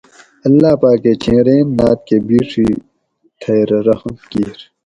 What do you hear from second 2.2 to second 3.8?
بیڛی تھئ رہ